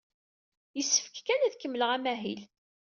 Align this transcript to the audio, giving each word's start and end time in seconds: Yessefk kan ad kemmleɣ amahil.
Yessefk 0.77 1.15
kan 1.25 1.41
ad 1.45 1.55
kemmleɣ 1.61 1.89
amahil. 1.95 2.41